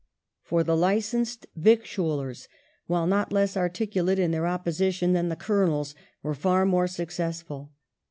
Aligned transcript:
For 0.41 0.63
the 0.63 0.75
licensed 0.75 1.45
victuallers, 1.55 2.47
while 2.87 3.05
not 3.05 3.31
less 3.31 3.55
articulate 3.55 4.17
in 4.17 4.31
their 4.31 4.47
opposition 4.47 5.13
than 5.13 5.29
the 5.29 5.35
colonels, 5.35 5.93
were 6.23 6.33
far 6.33 6.65
more 6.65 6.87
successful. 6.87 7.71